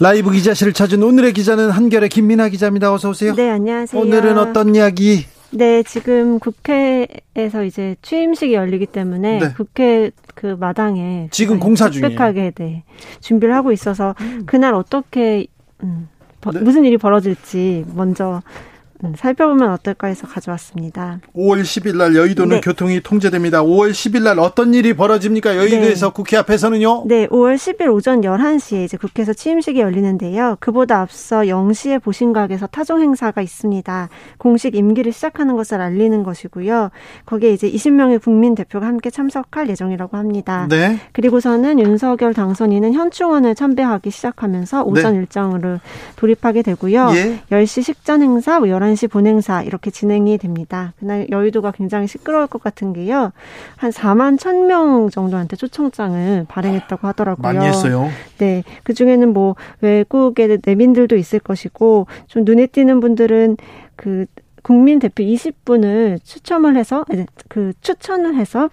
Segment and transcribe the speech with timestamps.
[0.00, 2.92] 라이브 기자실을 찾은 오늘의 기자는 한결의 김민아 기자입니다.
[2.92, 3.34] 어서 오세요.
[3.34, 4.00] 네, 안녕하세요.
[4.00, 5.24] 오늘은 어떤 이야기?
[5.50, 9.52] 네, 지금 국회에서 이제 취임식이 열리기 때문에 네.
[9.56, 12.16] 국회 그 마당에 지금 공사 중이에요.
[12.16, 12.82] 빽하게 네,
[13.20, 15.46] 준비를 하고 있어서 그날 어떻게
[15.84, 16.08] 음,
[16.52, 16.60] 네.
[16.60, 18.73] 무슨 일이 벌어질지 먼저 음,
[19.16, 21.20] 살펴보면 어떨까 해서 가져왔습니다.
[21.36, 22.60] 5월 10일 날 여의도는 네.
[22.60, 23.62] 교통이 통제됩니다.
[23.62, 25.56] 5월 10일 날 어떤 일이 벌어집니까?
[25.56, 26.12] 여의도에서 네.
[26.12, 27.04] 국회 앞에서는요?
[27.06, 30.56] 네, 5월 10일 오전 11시에 이제 국회에서 취임식이 열리는데요.
[30.60, 34.08] 그보다 앞서 0시에 보신각에서 타종 행사가 있습니다.
[34.38, 36.90] 공식 임기를 시작하는 것을 알리는 것이고요.
[37.26, 40.66] 거기에 이제 20명의 국민 대표가 함께 참석할 예정이라고 합니다.
[40.70, 40.98] 네.
[41.12, 45.20] 그리고서는 윤석열 당선인은 현충원을 참배하기 시작하면서 오전 네.
[45.20, 45.78] 일정으로
[46.16, 47.10] 돌입하게 되고요.
[47.14, 47.40] 예.
[47.50, 50.94] 10시 식전 행사, 11시 11시 본행사 이렇게 진행이 됩니다.
[50.98, 53.32] 그날 여의도가 굉장히 시끄러울 것 같은 게요.
[53.76, 57.42] 한 4만 1000명 정도한테 초청장을 발행했다고 하더라고요.
[57.42, 58.08] 많이 했어요.
[58.38, 58.62] 네.
[58.84, 63.56] 그중에는 뭐 외국의 내민들도 있을 것이고 좀 눈에 띄는 분들은
[63.96, 64.26] 그
[64.62, 67.04] 국민 대표 20분을 추첨을 해서
[67.48, 68.70] 그 추천을 해서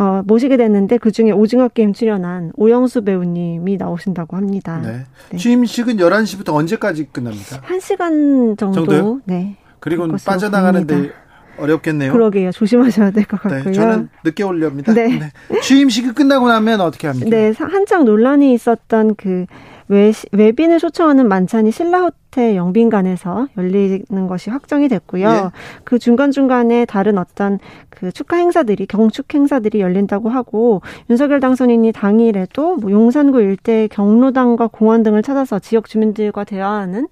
[0.00, 4.80] 어, 모시게 됐는데 그 중에 오징어 게임 출연한 오영수 배우님이 나오신다고 합니다.
[4.82, 5.04] 네.
[5.28, 5.36] 네.
[5.36, 7.60] 취임식은 11시부터 언제까지 끝납니까?
[7.60, 8.86] 1시간 정도.
[8.86, 9.20] 정도요?
[9.26, 9.56] 네.
[9.78, 11.14] 그리고 빠져나가는데 봅니다.
[11.58, 12.12] 어렵겠네요.
[12.14, 12.50] 그러게요.
[12.50, 13.64] 조심하셔야 될것 네, 같고요.
[13.64, 14.94] 네, 저는 늦게 올려옵니다.
[14.94, 15.08] 네.
[15.18, 15.60] 네.
[15.60, 17.28] 취임식이 끝나고 나면 어떻게 합니까?
[17.28, 19.44] 네, 한창 논란이 있었던 그
[19.88, 22.00] 외, 외빈을 초청하는 만찬이 신라
[22.30, 25.28] 호텔 영빈관에서 열리는 것이 확정이 됐고요.
[25.28, 25.50] 예.
[25.82, 27.58] 그 중간중간에 다른 어떤
[27.88, 30.80] 그 축하 행사들이, 경축 행사들이 열린다고 하고,
[31.10, 37.08] 윤석열 당선인이 당일에도 뭐 용산구 일대 경로당과 공원 등을 찾아서 지역 주민들과 대화하는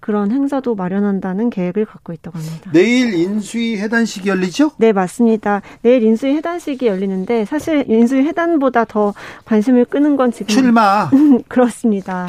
[0.00, 2.70] 그런 행사도 마련한다는 계획을 갖고 있다고 합니다.
[2.72, 4.72] 내일 인수위 해단식이 열리죠?
[4.78, 5.62] 네, 맞습니다.
[5.82, 9.14] 내일 인수위 해단식이 열리는데 사실 인수위 해단보다 더
[9.46, 11.10] 관심을 끄는 건 지금 출마.
[11.48, 12.26] 그렇습니다.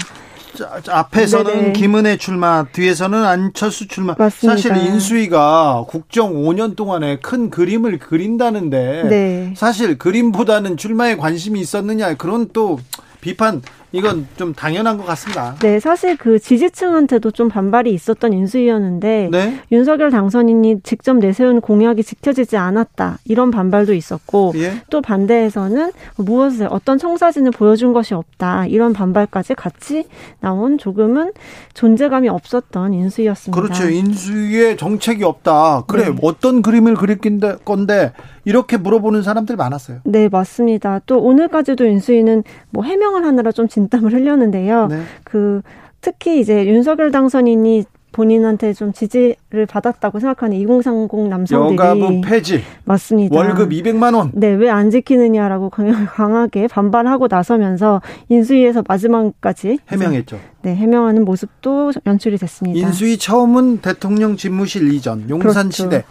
[0.61, 1.73] 앞에서는 네네.
[1.73, 4.15] 김은혜 출마, 뒤에서는 안철수 출마.
[4.17, 4.55] 맞습니다.
[4.55, 9.53] 사실 인수위가 국정 5년 동안에 큰 그림을 그린다는데 네.
[9.55, 12.79] 사실 그림보다는 출마에 관심이 있었느냐 그런 또
[13.21, 13.61] 비판
[13.95, 15.55] 이건 좀 당연한 것 같습니다.
[15.61, 19.59] 네, 사실 그 지지층한테도 좀 반발이 있었던 인수위였는데 네?
[19.71, 24.81] 윤석열 당선인이 직접 내세운 공약이 지켜지지 않았다 이런 반발도 있었고 예?
[24.89, 30.05] 또 반대에서는 무엇을 어떤 청사진을 보여준 것이 없다 이런 반발까지 같이
[30.39, 31.33] 나온 조금은
[31.73, 33.61] 존재감이 없었던 인수위였습니다.
[33.61, 33.89] 그렇죠.
[33.89, 35.83] 인수위에 정책이 없다.
[35.87, 36.15] 그래 네.
[36.21, 37.19] 어떤 그림을 그릴
[37.63, 38.11] 건데
[38.45, 39.99] 이렇게 물어보는 사람들 많았어요.
[40.03, 41.01] 네, 맞습니다.
[41.05, 44.87] 또 오늘까지도 인수위는 뭐 해명을 하느라 좀 진 땀을 흘렸는데요.
[44.87, 45.01] 네.
[45.23, 45.61] 그
[46.01, 53.35] 특히 이제 윤석열 당선인이 본인한테 좀 지지를 받았다고 생각하는 2030 남성들이 여가부 폐지 맞습니다.
[53.35, 54.31] 월급 200만 원.
[54.33, 60.39] 네, 왜 안 지키느냐라고 강하게 반발하고 나서면서 인수위에서 마지막까지 해명했죠.
[60.61, 62.87] 네, 해명하는 모습도 연출이 됐습니다.
[62.87, 65.71] 인수위 처음은 대통령 집무실 이전 용산 그렇죠.
[65.83, 66.03] 시대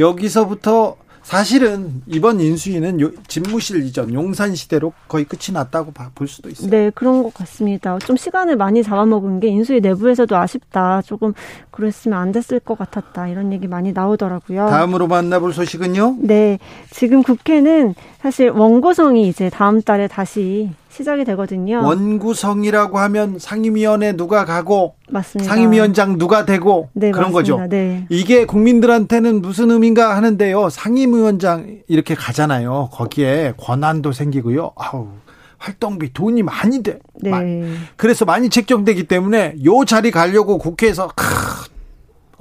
[0.00, 6.70] 여기서부터 사실은 이번 인수위는 요, 집무실 이전 용산 시대로 거의 끝이 났다고 볼 수도 있어요.
[6.70, 7.98] 네, 그런 것 같습니다.
[8.00, 11.02] 좀 시간을 많이 잡아먹은 게 인수위 내부에서도 아쉽다.
[11.02, 11.32] 조금
[11.70, 13.28] 그랬으면 안 됐을 것 같았다.
[13.28, 14.68] 이런 얘기 많이 나오더라고요.
[14.68, 16.16] 다음으로 만나볼 소식은요?
[16.20, 16.58] 네,
[16.90, 21.82] 지금 국회는 사실 원고성이 이제 다음 달에 다시 시작이 되거든요.
[21.84, 25.50] 원구성이라고 하면 상임위원회 누가 가고 맞습니다.
[25.50, 27.56] 상임위원장 누가 되고 네, 그런 맞습니다.
[27.56, 27.68] 거죠.
[27.70, 28.06] 네.
[28.10, 30.68] 이게 국민들한테는 무슨 의미인가 하는데요.
[30.68, 32.90] 상임위원장 이렇게 가잖아요.
[32.92, 34.72] 거기에 권한도 생기고요.
[34.76, 35.08] 아우
[35.56, 36.98] 활동비 돈이 많이 돼.
[37.22, 37.72] 네.
[37.96, 41.24] 그래서 많이 책정되기 때문에 요 자리 가려고 국회에서 크,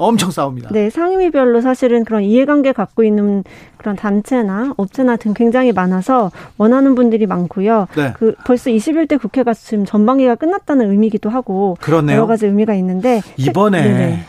[0.06, 0.70] 엄청 싸웁니다.
[0.72, 3.44] 네, 상임위별로 사실은 그런 이해관계 갖고 있는
[3.78, 7.88] 그런 단체나 업체나 등 굉장히 많아서 원하는 분들이 많고요.
[7.96, 8.14] 네.
[8.18, 12.18] 그 벌써 21대 국회가 지금 전반기가 끝났다는 의미기도 하고 그러네요.
[12.18, 14.20] 여러 가지 의미가 있는데 이번에 네네.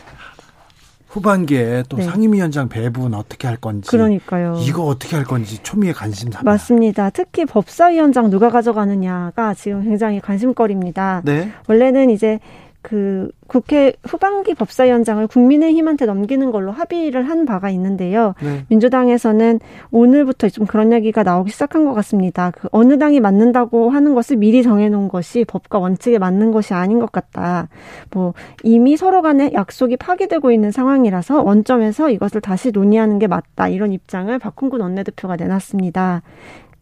[1.13, 2.03] 후반기에 또 네.
[2.03, 4.57] 상임위원장 배분 어떻게 할 건지 그러니까요.
[4.61, 7.11] 이거 어떻게 할 건지 초미의 관심사 맞습니다.
[7.11, 11.21] 특히 법사위원장 누가 가져가느냐가 지금 굉장히 관심거리입니다.
[11.23, 11.51] 네.
[11.67, 12.39] 원래는 이제
[12.83, 18.35] 그 국회 후반기 법사위원장을 국민의힘한테 넘기는 걸로 합의를 한 바가 있는데요.
[18.43, 18.65] 네.
[18.67, 22.51] 민주당에서는 오늘부터 좀 그런 얘기가 나오기 시작한 것 같습니다.
[22.51, 27.11] 그 어느 당이 맞는다고 하는 것을 미리 정해놓은 것이 법과 원칙에 맞는 것이 아닌 것
[27.11, 27.69] 같다.
[28.11, 28.33] 뭐
[28.63, 34.37] 이미 서로 간에 약속이 파기되고 있는 상황이라서 원점에서 이것을 다시 논의하는 게 맞다 이런 입장을
[34.39, 36.21] 박홍근 원내대표가 내놨습니다.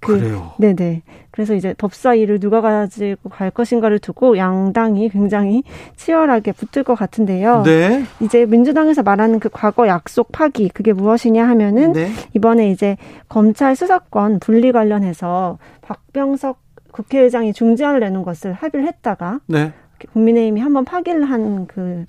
[0.01, 0.51] 그, 그래요.
[0.57, 1.03] 네네.
[1.29, 5.63] 그래서 이제 법사위를 누가 가지고 갈 것인가를 두고 양당이 굉장히
[5.95, 7.63] 치열하게 붙을 것 같은데요.
[7.63, 8.03] 네.
[8.19, 12.09] 이제 민주당에서 말하는 그 과거 약속 파기 그게 무엇이냐 하면은 네.
[12.33, 12.97] 이번에 이제
[13.29, 16.59] 검찰 수사권 분리 관련해서 박병석
[16.91, 19.71] 국회의장이 중재안을 내는 것을 합의를 했다가 네.
[20.13, 22.05] 국민의힘이 한번 파기를 한 그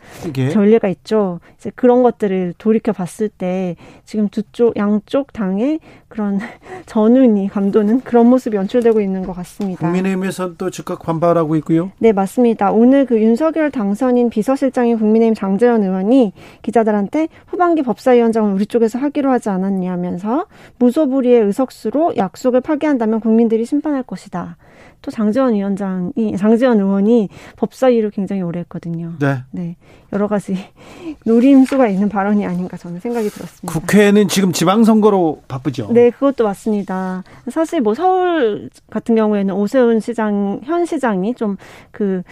[0.52, 1.40] 전례가 있죠.
[1.56, 6.38] 이제 그런 것들을 돌이켜 봤을 때 지금 두 쪽 양쪽 당의 그런
[6.86, 9.80] 전운이 감도는 그런 모습이 연출되고 있는 것 같습니다.
[9.86, 11.90] 국민의힘에서 또 즉각 반발하고 있고요.
[11.98, 12.70] 네, 맞습니다.
[12.72, 19.48] 오늘 그 윤석열 당선인 비서실장인 국민의힘 장재현 의원이 기자들한테 후반기 법사위원장을 우리 쪽에서 하기로 하지
[19.48, 20.46] 않았냐면서
[20.78, 24.56] 무소불위의 의석수로 약속을 파기한다면 국민들이 심판할 것이다.
[25.02, 29.14] 또 장재원 위원장이 장재원 의원이 법사 위를 굉장히 오래 했거든요.
[29.18, 29.42] 네.
[29.50, 29.76] 네.
[30.12, 30.56] 여러 가지
[31.24, 33.78] 노림수가 있는 발언이 아닌가 저는 생각이 들었습니다.
[33.80, 35.88] 국회는 지금 지방선거로 바쁘죠.
[35.92, 37.22] 네, 그것도 맞습니다.
[37.50, 42.22] 사실 뭐 서울 같은 경우에는 오세훈 시장 현 시장이 좀그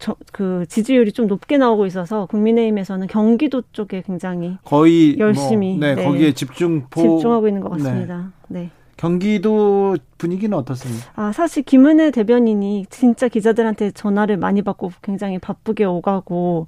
[0.00, 5.86] 저, 그 지지율이 좀 높게 나오고 있어서 국민의힘에서는 경기도 쪽에 굉장히 거의 뭐 열심히 뭐,
[5.86, 8.32] 네, 네, 거기에 집중포 집중하고 있는 것 같습니다.
[8.48, 8.60] 네.
[8.62, 8.70] 네.
[9.00, 11.06] 경기도 분위기는 어떻습니까?
[11.16, 16.66] 아, 사실 김은혜 대변인이 진짜 기자들한테 전화를 많이 받고 굉장히 바쁘게 오가고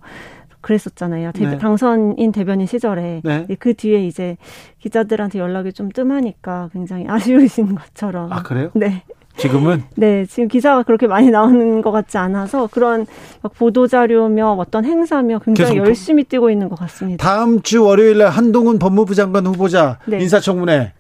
[0.63, 1.33] 그랬었잖아요.
[1.33, 1.59] 네.
[1.59, 3.21] 당선인 대변인 시절에.
[3.23, 3.47] 네.
[3.59, 4.39] 그 뒤에 이제
[4.79, 8.33] 기자들한테 연락이 좀 뜸하니까 굉장히 아쉬우신 것처럼.
[8.33, 8.71] 아, 그래요?
[8.73, 9.03] 네.
[9.37, 9.83] 지금은?
[9.97, 13.07] 네, 지금 기사가 그렇게 많이 나오는 것 같지 않아서 그런
[13.57, 17.27] 보도 자료며 어떤 행사며 굉장히 열심히 뛰고 있는 것 같습니다.
[17.27, 20.19] 다음 주 월요일에 한동훈 법무부 장관 후보자 네.
[20.21, 20.93] 인사청문회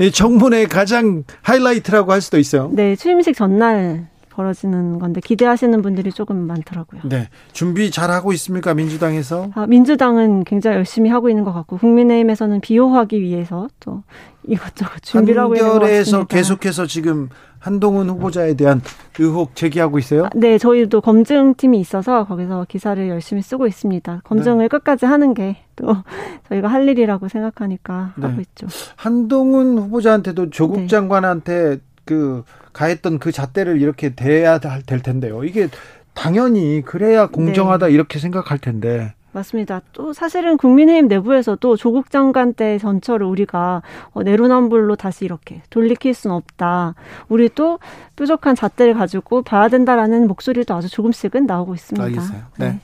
[0.00, 2.70] 이 청문회 가장 하이라이트라고 할 수도 있어요.
[2.72, 7.02] 네, 취임식 전날 벌어지는 건데 기대하시는 분들이 조금 많더라고요.
[7.04, 9.50] 네, 준비 잘 하고 있습니까 민주당에서?
[9.54, 14.02] 아, 민주당은 굉장히 열심히 하고 있는 것 같고 국민의힘에서는 비호하기 위해서 또
[14.42, 16.24] 이것저것 준비를 하고 있는 것 같습니다.
[16.26, 17.28] 계속해서 지금
[17.60, 18.82] 한동훈 후보자에 대한
[19.18, 20.26] 의혹 제기하고 있어요?
[20.26, 24.22] 아, 네, 저희도 검증팀이 있어서 거기서 기사를 열심히 쓰고 있습니다.
[24.24, 24.68] 검증을 네.
[24.68, 25.96] 끝까지 하는 게 또
[26.48, 28.26] 저희가 할 일이라고 생각하니까 네.
[28.26, 28.66] 하고 있죠.
[28.96, 30.86] 한동훈 후보자한테도 조국 네.
[30.86, 35.44] 장관한테 그 가했던 그 잣대를 이렇게 대야 될 텐데요.
[35.44, 35.68] 이게
[36.12, 37.92] 당연히 그래야 공정하다 네.
[37.92, 39.14] 이렇게 생각할 텐데.
[39.32, 39.80] 맞습니다.
[39.92, 43.82] 또 사실은 국민의힘 내부에서도 조국 장관 때 전철을 우리가
[44.12, 46.94] 어, 내로남불로 다시 이렇게 돌리킬 수는 없다.
[47.28, 47.80] 우리 또
[48.14, 52.04] 뾰족한 잣대를 가지고 봐야 된다라는 목소리도 아주 조금씩은 나오고 있습니다.
[52.04, 52.42] 알겠어요.
[52.58, 52.68] 네.
[52.68, 52.80] 네.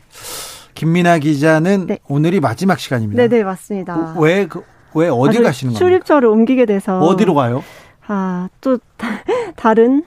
[0.74, 1.98] 김민아 기자는 네.
[2.08, 3.22] 오늘이 마지막 시간입니다.
[3.22, 4.14] 네, 네, 맞습니다.
[4.18, 4.62] 왜, 그,
[4.94, 5.78] 왜 어디 가시는 겁니까?
[5.78, 6.98] 출입처를 옮기게 돼서.
[7.00, 7.62] 어디로 가요?
[8.06, 8.78] 아, 또
[9.56, 10.04] 다른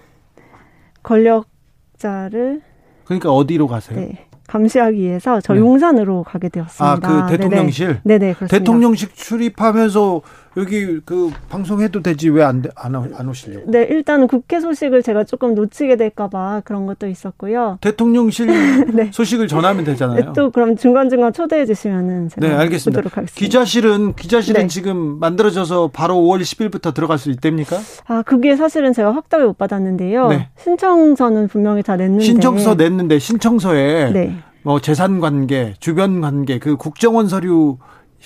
[1.04, 2.62] 권력자를
[3.06, 4.00] 그러니까 어디로 가세요?
[4.00, 4.28] 네.
[4.48, 5.60] 감시하기 위해서 저 네.
[5.60, 7.08] 용산으로 가게 되었습니다.
[7.08, 8.02] 아, 그 대통령실?
[8.04, 8.58] 네네, 네네 그렇습니다.
[8.58, 10.22] 대통령실 출입하면서
[10.58, 13.72] 여기 그 방송해도 되지 왜 안 안 안 오시려고?
[13.72, 17.78] 네, 일단 국회 소식을 제가 조금 놓치게 될까봐 그런 것도 있었고요.
[17.82, 18.48] 대통령실
[18.94, 19.10] 네.
[19.12, 20.20] 소식을 전하면 되잖아요.
[20.26, 23.00] 네, 또 그럼 중간 중간 초대해 주시면은 제가 네, 알겠습니다.
[23.02, 23.40] 보도록 하겠습니다.
[23.40, 24.68] 기자실은 기자실은 네.
[24.68, 27.78] 지금 만들어져서 바로 5월 10일부터 들어갈 수 있답니까?
[28.08, 30.28] 아, 그게 사실은 제가 확답을 못 받았는데요.
[30.28, 30.50] 네.
[30.58, 34.36] 신청서는 분명히 다 냈는데 신청서 냈는데 신청서에 네.
[34.62, 37.78] 뭐 재산 관계, 주변 관계, 그 국정원 서류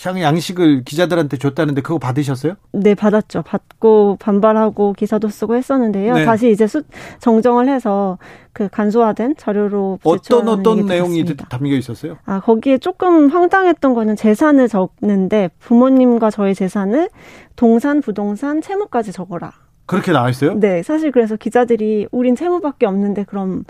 [0.03, 2.53] 향 양식을 기자들한테 줬다는데 그거 받으셨어요?
[2.71, 3.41] 네, 받았죠.
[3.41, 6.13] 받고 반발하고 기사도 쓰고 했었는데요.
[6.13, 6.25] 네.
[6.25, 6.83] 다시 이제 수,
[7.19, 8.19] 정정을 해서
[8.53, 12.17] 그 간소화된 자료로 어떤 어떤 내용이 담겨 있었어요?
[12.25, 17.09] 아, 거기에 조금 황당했던 거는 재산을 적는데 부모님과 저의 재산을
[17.55, 19.51] 동산, 부동산, 채무까지 적어라.
[19.87, 20.53] 그렇게 나와 있어요?
[20.53, 23.63] 네, 사실 그래서 기자들이 우린 채무밖에 없는데 그럼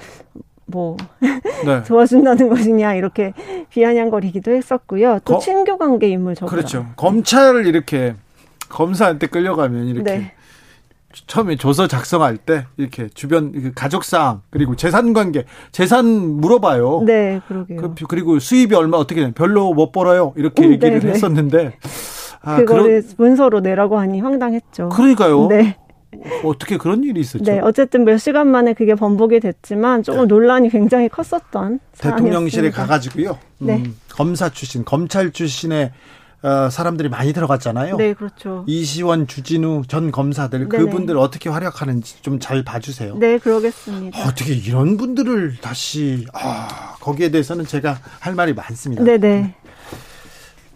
[0.68, 0.98] 뭐
[1.66, 1.84] 네.
[1.88, 3.34] 도와준다는 것이냐 이렇게
[3.70, 5.20] 비아냥거리기도 했었고요.
[5.26, 6.86] 또 거, 친교 관계 인물 적 그렇죠.
[6.98, 8.16] 검찰을 이렇게
[8.70, 10.34] 검사한테 끌려가면 이렇게 네.
[11.26, 17.04] 처음에 조서 작성할 때 이렇게 주변 그 가족 사항 그리고 재산 관계 재산 물어봐요.
[17.06, 17.82] 네, 그러게요.
[17.82, 21.14] 그, 그리고 수입이 얼마 어떻게 되냐 별로 못 벌어요 이렇게 음, 얘기를 네네.
[21.14, 21.78] 했었는데
[22.42, 24.90] 아, 그거를 그런, 문서로 내라고 하니 황당했죠.
[24.90, 25.48] 그러니까요.
[25.48, 25.78] 네.
[26.44, 27.44] 어떻게 그런 일이 있었죠?
[27.44, 30.28] 네, 어쨌든 몇 시간 만에 그게 번복이 됐지만 조금 네.
[30.28, 33.38] 논란이 굉장히 컸었던 대통령실에 가가지고요.
[33.60, 33.78] 네.
[33.78, 35.92] 음, 검사 출신, 검찰 출신의
[36.44, 37.98] 어, 사람들이 많이 들어갔잖아요.
[37.98, 38.64] 네, 그렇죠.
[38.68, 40.84] 이시원, 주진우 전 검사들 네네.
[40.86, 43.18] 그분들 어떻게 활약하는지 좀 잘 봐주세요.
[43.18, 44.22] 네, 그러겠습니다.
[44.22, 49.04] 어떻게 이런 분들을 다시 아 거기에 대해서는 제가 할 말이 많습니다.
[49.04, 49.56] 네 네.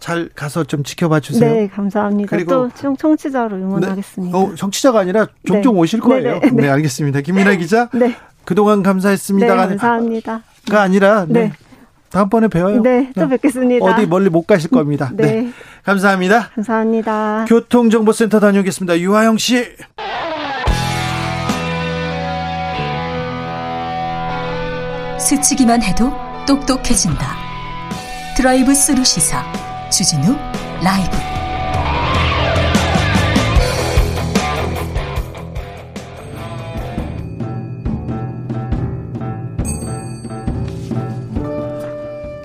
[0.02, 1.54] 잘 가서 좀 지켜봐 주세요.
[1.54, 2.28] 네, 감사합니다.
[2.28, 4.36] 그리고 또 청취자로 응원하겠습니다.
[4.36, 5.80] 네, 어, 청취자가 아니라 종종 네.
[5.80, 6.40] 오실 거예요.
[6.40, 6.62] 네네.
[6.62, 7.20] 네, 알겠습니다.
[7.20, 7.88] 김민아 기자.
[7.94, 8.16] 네.
[8.44, 9.46] 그동안 감사했습니다.
[9.46, 10.42] 네, 감사합니다.
[10.68, 11.40] 가 아니라 네.
[11.44, 11.52] 네.
[12.10, 12.82] 다음번에 배워요.
[12.82, 13.86] 네, 또 뵙겠습니다.
[13.86, 15.12] 어디 멀리 못 가실 겁니다.
[15.14, 15.42] 네.
[15.42, 15.52] 네.
[15.84, 16.48] 감사합니다.
[16.48, 17.44] 감사합니다.
[17.48, 18.98] 교통정보센터 다녀오겠습니다.
[18.98, 19.64] 유하영 씨.
[25.20, 26.12] 스치기만 해도
[26.48, 27.36] 똑똑해진다.
[28.36, 29.61] 드라이브 스루 시사
[29.92, 30.34] 주진우
[30.82, 31.16] 라이브.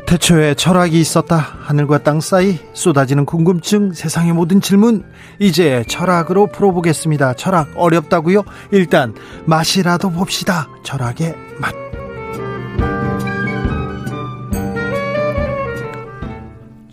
[0.05, 1.37] 태초에 철학이 있었다.
[1.37, 5.03] 하늘과 땅 사이 쏟아지는 궁금증, 세상의 모든 질문
[5.39, 7.33] 이제 철학으로 풀어보겠습니다.
[7.35, 8.43] 철학 어렵다고요?
[8.71, 9.13] 일단
[9.45, 10.67] 맛이라도 봅시다.
[10.83, 11.86] 철학의 맛.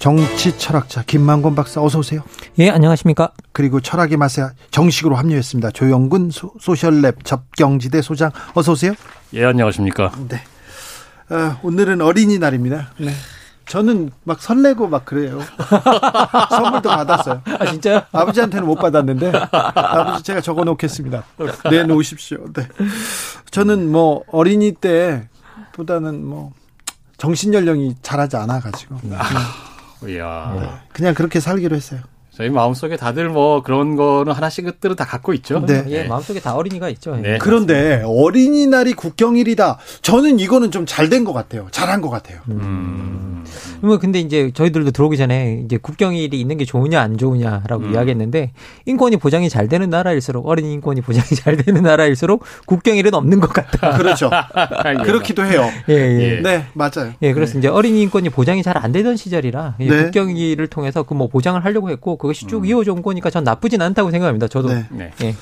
[0.04, 2.20] 정치 철학자 김만곤 박사 어서 오세요.
[2.58, 3.32] 예, 안녕하십니까?
[3.52, 5.70] 그리고 철학의 맛에 정식으로 합류했습니다.
[5.70, 8.92] 조영근 소, 셜랩 접경지대 소장 어서 오세요.
[9.32, 10.12] 예, 안녕하십니까?
[10.28, 10.42] 네.
[11.30, 12.90] 아, 오늘은 어린이날입니다.
[12.98, 13.12] 네.
[13.64, 15.40] 저는 막 설레고 막 그래요.
[16.50, 17.40] 선물도 받았어요.
[17.58, 18.06] 아, 진짜?
[18.12, 21.24] 아버지한테는 못 받았는데, 아버지 제가 적어 놓겠습니다.
[21.70, 22.52] 내놓으십시오.
[22.52, 22.68] 네.
[23.50, 26.52] 저는 뭐 어린이 때보다는 뭐
[27.16, 28.96] 정신연령이 자라지 않아가지고.
[29.12, 29.63] 아,
[30.08, 30.56] 이야.
[30.60, 30.68] 네.
[30.92, 32.00] 그냥 그렇게 살기로 했어요.
[32.36, 35.64] 저희 마음속에 다들 뭐 그런 거는 하나씩 것들은 다 갖고 있죠.
[35.64, 35.84] 네.
[35.88, 37.16] 예, 마음속에 다 어린이가 있죠.
[37.16, 37.38] 네.
[37.38, 39.78] 그런데 어린이날이 국경일이다.
[40.02, 41.68] 저는 이거는 좀 잘 된 것 같아요.
[41.70, 42.40] 잘한 것 같아요.
[42.48, 43.44] 음.
[43.82, 47.92] 뭐 근데 이제 저희들도 들어오기 전에 이제 국경일이 있는 게 좋으냐 안 좋으냐라고 음.
[47.94, 48.52] 이야기했는데
[48.86, 53.92] 인권이 보장이 잘 되는 나라일수록 어린이 인권이 보장이 잘 되는 나라일수록 국경일은 없는 것 같다.
[53.98, 54.30] 그렇죠.
[55.04, 55.68] 그렇기도 해요.
[55.88, 56.40] 예, 예.
[56.42, 57.12] 네, 맞아요.
[57.22, 57.58] 예, 그래서 네.
[57.60, 59.86] 이제 어린이 인권이 보장이 잘 안 되던 시절이라 네.
[60.04, 62.64] 국경일을 통해서 그 뭐 보장을 하려고 했고 그것이 쭉 음.
[62.64, 64.48] 이어져 온 거니까 전 나쁘진 않다고 생각합니다.
[64.48, 64.68] 저도.
[64.68, 64.86] 네.
[64.90, 65.12] 네.
[65.20, 65.34] 예.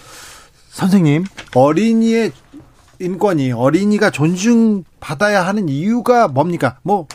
[0.70, 1.24] 선생님,
[1.54, 2.32] 어린이의
[2.98, 6.78] 인권이 어린이가 존중받아야 하는 이유가 뭡니까?
[6.82, 7.06] 뭐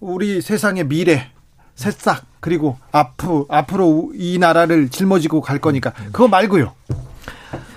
[0.00, 1.30] 우리 세상의 미래,
[1.74, 6.72] 새싹 그리고 앞으로 앞으로 이 나라를 짊어지고 갈 거니까 그거 말고요.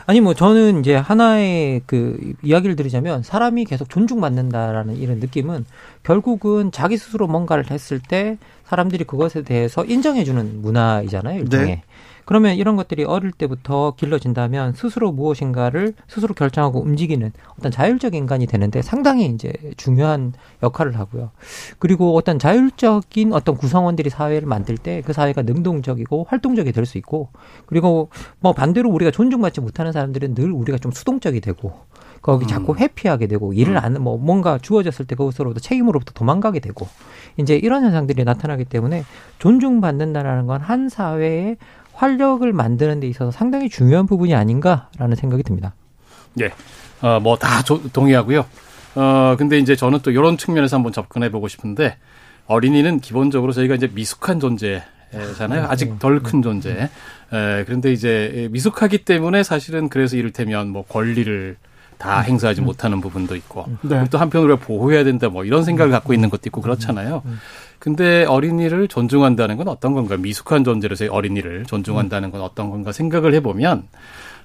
[0.07, 5.65] 아니 뭐 저는 이제 하나의 그 이야기를 드리자면 사람이 계속 존중받는다라는 이런 느낌은
[6.03, 11.67] 결국은 자기 스스로 뭔가를 했을 때 사람들이 그것에 대해서 인정해주는 문화이잖아요 일종의.
[11.67, 11.83] 네.
[12.25, 18.81] 그러면 이런 것들이 어릴 때부터 길러진다면 스스로 무엇인가를 스스로 결정하고 움직이는 어떤 자율적 인간이 되는데
[18.81, 21.31] 상당히 이제 중요한 역할을 하고요.
[21.79, 27.29] 그리고 어떤 자율적인 어떤 구성원들이 사회를 만들 때 그 사회가 능동적이고 활동적이 될 수 있고
[27.65, 31.73] 그리고 뭐 반대로 우리가 존중받지 못하는 사람들은 늘 우리가 좀 수동적이 되고
[32.21, 32.77] 거기 자꾸 음.
[32.79, 36.87] 회피하게 되고 일을 안 뭐 뭔가 주어졌을 때 그것으로부터 책임으로부터 도망가게 되고
[37.37, 39.03] 이제 이런 현상들이 나타나기 때문에
[39.39, 41.57] 존중받는다라는 건 한 사회의
[41.95, 45.73] 활력을 만드는 데 있어서 상당히 중요한 부분이 아닌가라는 생각이 듭니다.
[46.41, 46.51] 예.
[47.01, 48.45] 어, 뭐 다 동의하고요.
[48.95, 51.97] 어, 근데 이제 저는 또 이런 측면에서 한번 접근해 보고 싶은데
[52.47, 55.63] 어린이는 기본적으로 저희가 이제 미숙한 존재잖아요.
[55.63, 55.99] 아, 아직 네.
[55.99, 56.89] 덜큰 존재.
[57.33, 61.57] 에, 그런데 이제 미숙하기 때문에 사실은 그래서 이를테면 뭐 권리를
[61.97, 62.25] 다 음.
[62.25, 62.65] 행사하지 음.
[62.65, 64.05] 못하는 부분도 있고 네.
[64.11, 67.23] 또 한편으로 보호해야 된다 뭐 이런 생각을 갖고 있는 것도 있고 그렇잖아요.
[67.85, 67.95] 음.
[67.95, 70.17] 근데 어린이를 존중한다는 건 어떤 건가?
[70.17, 73.87] 미숙한 존재로서의 어린이를 존중한다는 건 어떤 건가 생각을 해보면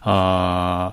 [0.04, 0.92] 어,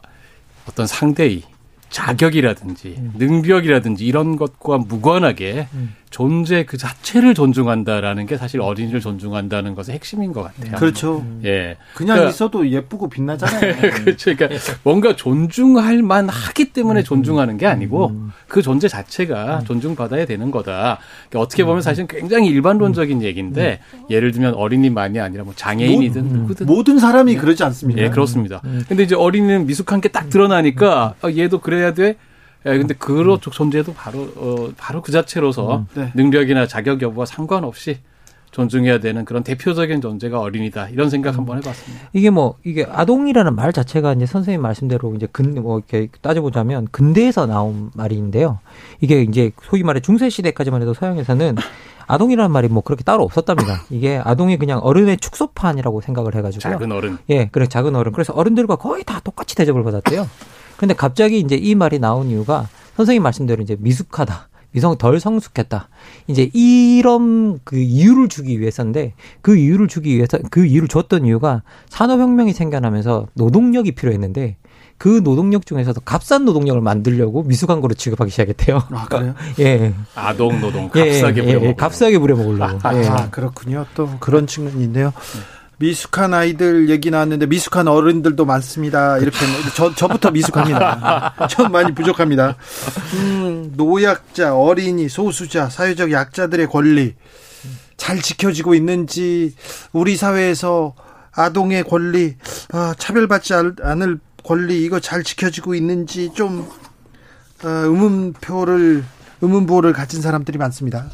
[0.68, 1.44] 어떤 상대의
[1.90, 3.14] 자격이라든지 음.
[3.18, 5.96] 능력이라든지 이런 것과 무관하게 음.
[6.10, 10.76] 존재 그 자체를 존중한다라는 게 사실 어린이를 존중한다는 것의 핵심인 것 같아요.
[10.76, 11.26] 그렇죠.
[11.44, 11.78] 예.
[11.94, 13.76] 그냥 그러니까, 있어도 예쁘고 빛나잖아요.
[14.04, 14.36] 그렇죠.
[14.36, 17.04] 그러니까 뭔가 존중할 만하기 때문에 음.
[17.04, 18.32] 존중하는 게 아니고 음.
[18.48, 19.66] 그 존재 자체가 음.
[19.66, 21.00] 존중받아야 되는 거다.
[21.30, 26.66] 그러니까 어떻게 보면 사실은 굉장히 일반론적인 얘기인데 예를 들면 어린이만이 아니라 뭐 장애인이든 모, 누구든
[26.66, 27.38] 모든 사람이 예.
[27.38, 28.02] 그러지 않습니까?
[28.02, 28.62] 예, 그렇습니다.
[28.88, 32.16] 근데 이제 어린이는 미숙한 게 딱 드러나니까 아, 얘도 그래야 돼.
[32.66, 36.12] 예, 근데 그런 쪽 존재도 바로 어 바로 그 자체로서 음, 네.
[36.16, 38.00] 능력이나 자격 여부와 상관없이
[38.52, 41.40] 존중해야 되는 그런 대표적인 존재가 어린이다 이런 생각 음.
[41.40, 42.10] 한번 해봤습니다.
[42.14, 47.46] 이게 뭐 이게 아동이라는 말 자체가 이제 선생님 말씀대로 이제 근 뭐 이렇게 따져보자면 근대에서
[47.46, 48.60] 나온 말인데요.
[49.02, 51.56] 이게 이제 소위 말해 중세 시대까지만 해도 서양에서는
[52.08, 53.82] 아동이라는 말이 뭐 그렇게 따로 없었답니다.
[53.90, 56.74] 이게 아동이 그냥 어른의 축소판이라고 생각을 해가지고요.
[56.74, 57.18] 작은 어른.
[57.30, 58.12] 예, 그래 작은 어른.
[58.14, 60.28] 그래서 어른들과 거의 다 똑같이 대접을 받았대요.
[60.78, 64.50] 근데 갑자기 이제 이 말이 나온 이유가 선생님 말씀대로 이제 미숙하다.
[64.72, 65.90] 미성 덜 성숙했다.
[66.28, 72.54] 이제 이런 그 이유를 주기 위해서인데 그 이유를 주기 위해서 그 이유를 줬던 이유가 산업혁명이
[72.54, 74.58] 생겨나면서 노동력이 필요했는데
[74.98, 78.84] 그 노동력 중에서도 값싼 노동력을 만들려고 미숙한 거로 취급하기 시작했대요.
[78.92, 79.36] 아, 그래요?
[79.60, 79.94] 예.
[80.16, 82.80] 아동 노동 값싸게 예, 예, 예, 값싸게 부려먹으려고.
[82.82, 83.08] 아, 예.
[83.08, 83.86] 아, 그렇군요.
[83.96, 85.14] 또 그런 측면이 있네요.
[85.80, 89.18] 미숙한 아이들 얘기 나왔는데 미숙한 어른들도 많습니다.
[89.20, 89.38] 이렇게
[89.76, 91.36] 저 저부터 미숙합니다.
[91.50, 92.56] 전 많이 부족합니다.
[93.14, 97.16] 음, 노약자, 어린이, 소수자, 사회적 약자들의 권리
[97.96, 99.56] 잘 지켜지고 있는지
[99.94, 100.96] 우리 사회에서
[101.32, 102.36] 아동의 권리,
[102.74, 106.68] 아, 차별받지 않을 권리 이거 잘 지켜지고 있는지 좀
[107.64, 109.04] 어, 의문표를
[109.42, 111.06] 의문부호를 가진 사람들이 많습니다.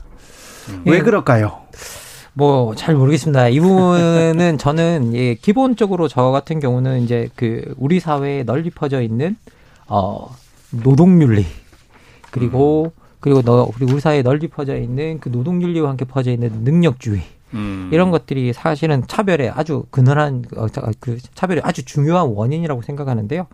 [0.69, 0.83] 음.
[0.85, 1.63] 왜 그럴까요?
[2.33, 3.49] 뭐 잘 모르겠습니다.
[3.49, 9.37] 이 부분은 저는 예, 기본적으로 저 같은 경우는 이제 그 우리 사회에 널리 퍼져 있는
[9.87, 10.35] 어
[10.71, 11.45] 노동윤리
[12.31, 13.03] 그리고 음.
[13.19, 17.21] 그리고 너 그리고 우리 사회에 널리 퍼져 있는 그 노동윤리와 함께 퍼져 있는 능력주의
[17.53, 17.89] 음.
[17.93, 20.65] 이런 것들이 사실은 차별의 아주 근원한 어,
[20.99, 23.47] 그 차별의 아주 중요한 원인이라고 생각하는데요.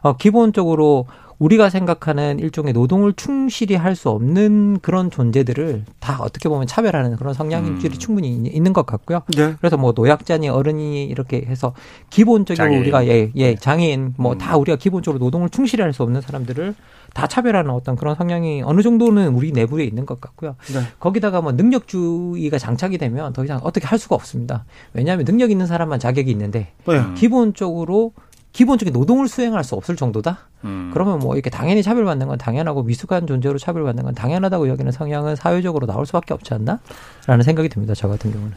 [0.00, 1.06] 어, 기본적으로
[1.38, 7.34] 우리가 생각하는 일종의 노동을 충실히 할 수 없는 그런 존재들을 다 어떻게 보면 차별하는 그런
[7.34, 7.98] 성향들이 음.
[7.98, 9.20] 충분히 있는 것 같고요.
[9.36, 9.54] 네.
[9.58, 11.74] 그래서 뭐 노약자니 어른이 이렇게 해서
[12.08, 12.80] 기본적으로 장애인.
[12.80, 14.60] 우리가 예, 예 장애인 뭐다 음.
[14.62, 16.74] 우리가 기본적으로 노동을 충실히 할 수 없는 사람들을
[17.12, 20.56] 다 차별하는 어떤 그런 성향이 어느 정도는 우리 내부에 있는 것 같고요.
[20.72, 20.80] 네.
[20.98, 24.64] 거기다가 뭐 능력주의가 장착이 되면 더 이상 어떻게 할 수가 없습니다.
[24.94, 27.02] 왜냐하면 능력 있는 사람만 자격이 있는데 네.
[27.14, 28.12] 기본적으로
[28.52, 30.38] 기본적인 노동을 수행할 수 없을 정도다.
[30.64, 30.90] 음.
[30.92, 35.86] 그러면 뭐 이렇게 당연히 차별받는 건 당연하고 미숙한 존재로 차별받는 건 당연하다고 여기는 성향은 사회적으로
[35.86, 37.94] 나올 수밖에 없지 않나?라는 생각이 듭니다.
[37.94, 38.54] 저 같은 경우는.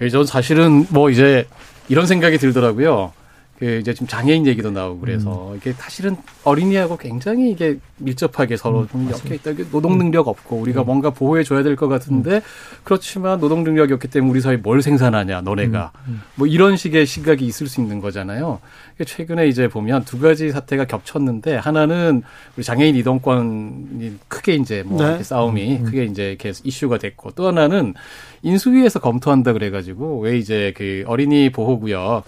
[0.00, 1.46] 예, 전 사실은 뭐 이제
[1.88, 3.12] 이런 생각이 들더라고요.
[3.58, 5.56] 그 이제 지금 장애인 얘기도 나오고 그래서 음.
[5.56, 9.64] 이게 사실은 어린이하고 굉장히 이게 밀접하게 서로 음, 좀 엮여 있다.
[9.72, 10.86] 노동 능력 없고 우리가 음.
[10.86, 12.40] 뭔가 보호해 줘야 될 것 같은데 음.
[12.84, 16.22] 그렇지만 노동 능력이 없기 때문에 우리 사회 뭘 생산하냐 너네가 음, 음.
[16.36, 18.60] 뭐 이런 식의 시각이 있을 수 있는 거잖아요.
[19.04, 22.22] 최근에 이제 보면 두 가지 사태가 겹쳤는데 하나는
[22.56, 25.22] 우리 장애인 이동권이 크게 이제 뭐 네.
[25.22, 27.94] 싸움이 크게 이제 계속 이슈가 됐고 또 하나는
[28.42, 32.24] 인수위에서 검토한다 그래가지고 왜 이제 그 어린이 보호구역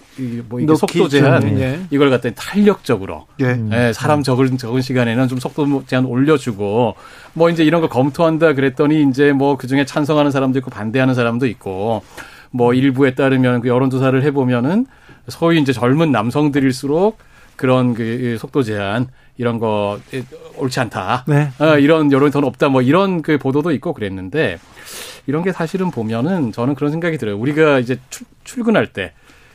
[0.49, 1.79] 뭐 이게 속도 제한 예.
[1.91, 3.57] 이걸 갖다 탄력적으로 예.
[3.71, 6.95] 예, 사람 적은 적은 시간에는 좀 속도 제한 올려주고
[7.33, 11.45] 뭐 이제 이런 거 검토한다 그랬더니 이제 뭐 그 중에 찬성하는 사람도 있고 반대하는 사람도
[11.45, 12.01] 있고
[12.49, 14.87] 뭐 일부에 따르면 그 여론조사를 해보면은
[15.31, 17.17] 소위 이제 젊은 남성들일수록
[17.55, 19.99] 그런 그 속도 제한 이런 거
[20.57, 21.25] 옳지 않다.
[21.27, 21.49] 네.
[21.59, 22.69] 어, 이런 여론이 더 높다.
[22.69, 24.59] 뭐 이런 그 보도도 있고 그랬는데
[25.25, 27.37] 이런 게 사실은 보면은 저는 그런 생각이 들어요.
[27.37, 29.13] 우리가 이제 출, 출근할 때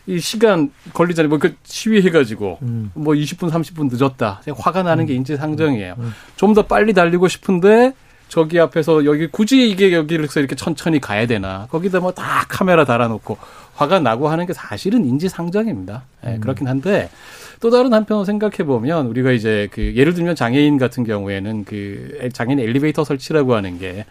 [0.08, 1.28] 이 시간 걸리잖아요.
[1.28, 2.90] 뭐 그 시위해가지고 음.
[2.94, 4.40] 뭐 20분 30분 늦었다.
[4.56, 5.16] 화가 나는 게 음.
[5.18, 5.94] 인지 상정이에요.
[5.98, 6.04] 음.
[6.04, 6.14] 음.
[6.36, 7.92] 좀더 빨리 달리고 싶은데
[8.28, 11.66] 저기 앞에서 여기 굳이 이게 여기를서 이렇게 천천히 가야 되나?
[11.70, 13.36] 거기다 뭐 다 카메라 달아놓고
[13.76, 16.04] 화가 나고 하는 게 사실은 인지상정입니다.
[16.24, 17.10] 예, 네, 그렇긴 한데
[17.60, 22.58] 또 다른 한편으로 생각해 보면 우리가 이제 그 예를 들면 장애인 같은 경우에는 그 장애인
[22.58, 24.06] 엘리베이터 설치라고 하는 게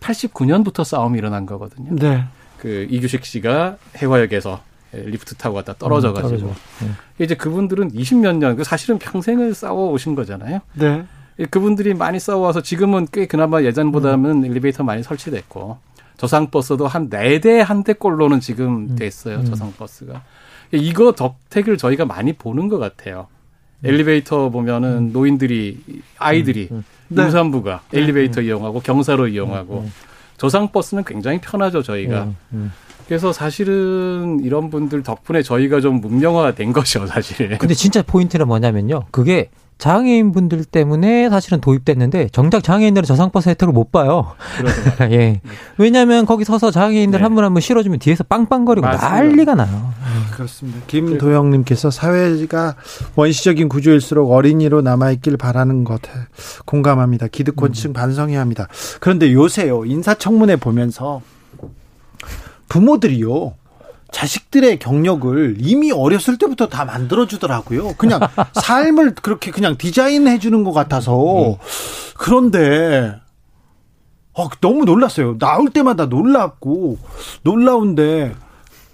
[0.00, 1.94] 89년부터 싸움이 일어난 거거든요.
[1.96, 2.24] 네.
[2.58, 4.60] 그 이규식 씨가 해화역에서
[4.92, 6.48] 리프트 타고 갔다 떨어져 가지고
[6.82, 7.24] 음, 네.
[7.24, 10.60] 이제 그분들은 20몇 년, 그 사실은 평생을 싸워 오신 거잖아요.
[10.74, 11.04] 네.
[11.50, 14.44] 그분들이 많이 싸워와서 지금은 꽤 그나마 예전보다는 음.
[14.44, 15.78] 엘리베이터 많이 설치됐고
[16.20, 18.96] 저상버스도 한 네 대 한 대꼴로는 지금 음.
[18.96, 19.38] 됐어요.
[19.38, 19.44] 음.
[19.46, 20.22] 저상버스가.
[20.72, 23.26] 이거 덕택을 저희가 많이 보는 것 같아요.
[23.80, 23.88] 음.
[23.88, 25.12] 엘리베이터 보면은 음.
[25.12, 25.80] 노인들이
[26.18, 26.84] 아이들이 음.
[27.08, 27.24] 네.
[27.24, 28.00] 임산부가 네.
[28.00, 28.48] 엘리베이터 네.
[28.48, 29.88] 이용하고 경사로 이용하고
[30.36, 32.28] 저상 버스는 굉장히 편하죠 저희가.
[33.08, 37.56] 그래서 사실은 이런 분들 덕분에 저희가 좀 문명화된 것이죠 사실.
[37.58, 39.04] 근데 진짜 포인트는 뭐냐면요.
[39.10, 44.34] 그게 장애인 분들 때문에 사실은 도입됐는데 정작 장애인들은 저상버스 혜택을 못 봐요.
[45.10, 45.40] 예.
[45.78, 47.22] 왜냐하면 거기 서서 장애인들 네.
[47.22, 49.14] 한분 한 분 실어주면 뒤에서 빵빵거리고 맞습니다.
[49.14, 49.92] 난리가 나요.
[49.98, 50.78] 네, 그렇습니다.
[50.86, 52.76] 김도영님께서 사회가
[53.16, 56.00] 원시적인 구조일수록 어린이로 남아있길 바라는 것
[56.66, 57.26] 공감합니다.
[57.28, 57.92] 기득권층 음.
[57.94, 58.68] 반성해야 합니다.
[59.00, 61.22] 그런데 요새요 인사청문회 보면서
[62.68, 63.54] 부모들이요
[64.12, 67.94] 자식들의 경력을 이미 어렸을 때부터 다 만들어주더라고요.
[67.94, 68.20] 그냥
[68.54, 71.58] 삶을 그렇게 그냥 디자인해 주는 것 같아서.
[72.16, 73.14] 그런데,
[74.34, 75.38] 어, 너무 놀랐어요.
[75.38, 76.98] 나올 때마다 놀랍고,
[77.42, 78.34] 놀라운데,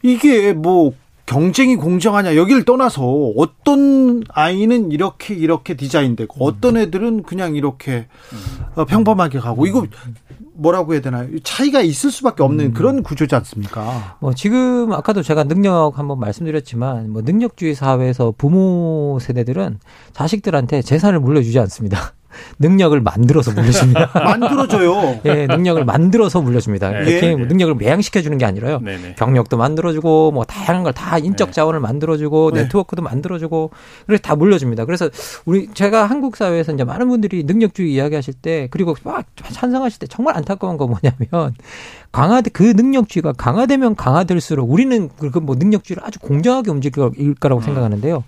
[0.03, 0.93] 이게 뭐,
[1.27, 3.03] 경쟁이 공정하냐 여기를 떠나서
[3.37, 8.07] 어떤 아이는 이렇게 이렇게 디자인되고 어떤 애들은 그냥 이렇게
[8.77, 9.85] 어, 평범하게 가고 이거
[10.57, 11.29] 뭐라고 해야 되나요?
[11.43, 12.73] 차이가 있을 수밖에 없는 음.
[12.73, 14.17] 그런 구조지 않습니까?
[14.21, 19.79] 뭐 지금 아까도 제가 능력 한번 말씀드렸지만 뭐 능력주의 사회에서 부모 세대들은
[20.13, 22.15] 자식들한테 재산을 물려주지 않습니다.
[22.59, 24.11] 능력을 만들어서 물려줍니다.
[24.15, 25.21] 만들어줘요.
[25.27, 26.91] 예, 능력을 만들어서 물려줍니다.
[26.91, 26.99] 네.
[27.11, 27.37] 이렇게 네.
[27.37, 28.81] 능력을 매양시켜 주는 게 아니라요.
[28.83, 29.15] 네, 네.
[29.17, 31.53] 경력도 만들어주고 뭐 다양한 걸 다 인적 네.
[31.53, 32.63] 자원을 만들어주고 네.
[32.63, 33.71] 네트워크도 만들어주고
[34.07, 34.85] 그래서 다 물려줍니다.
[34.87, 35.11] 그래서
[35.45, 40.37] 우리 제가 한국 사회에서 이제 많은 분들이 능력주의 이야기하실 때 그리고 막 찬성하실 때 정말
[40.37, 41.55] 안타까운 거 뭐냐면
[42.13, 47.63] 강화돼 그 능력주의가 강화되면 강화될수록 우리는 그 뭐 능력주의를 아주 공정하게 움직일 거라고 음.
[47.63, 48.25] 생각하는데요.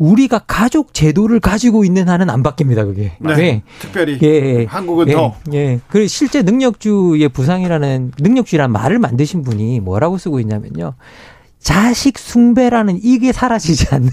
[0.00, 3.12] 우리가 가족 제도를 가지고 있는 한은 안 바뀝니다, 그게.
[3.20, 3.34] 네.
[3.36, 3.62] 네.
[3.78, 4.28] 특별히 예,
[4.60, 5.34] 예, 한국은 예, 더.
[5.52, 5.78] 예.
[5.88, 10.94] 그 실제 능력주의 부상이라는 능력주의라는 말을 만드신 분이 뭐라고 쓰고 있냐면요.
[11.60, 14.08] 자식 숭배라는 이게 사라지지 않는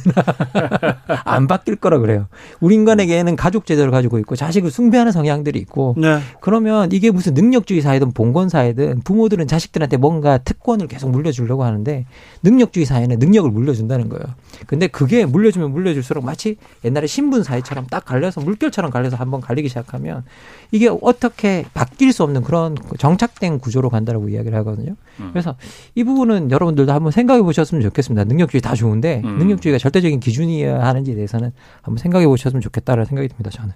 [1.23, 2.27] 안 바뀔 거라 그래요.
[2.59, 6.19] 우리 인간에게는 가족 제도를 가지고 있고 자식을 숭배하는 성향들이 있고 네.
[6.41, 12.05] 그러면 이게 무슨 능력주의 사회든 봉건 사회든 부모들은 자식들한테 뭔가 특권을 계속 물려주려고 하는데
[12.43, 14.25] 능력주의 사회는 능력을 물려준다는 거예요.
[14.65, 20.23] 근데 그게 물려주면 물려줄수록 마치 옛날에 신분 사회처럼 딱 갈려서 물결처럼 갈려서 한번 갈리기 시작하면
[20.71, 24.95] 이게 어떻게 바뀔 수 없는 그런 정착된 구조로 간다라고 이야기를 하거든요.
[25.21, 25.29] 음.
[25.31, 25.55] 그래서
[25.95, 28.23] 이 부분은 여러분들도 한번 생각 해 보셨으면 좋겠습니다.
[28.25, 29.37] 능력주의 다 좋은데 음.
[29.37, 33.49] 능력주의가 절대적인 기준이어야 하는지에 대해서는 한번 생각해 보셨으면 좋겠다라는 생각이 듭니다.
[33.49, 33.73] 저는.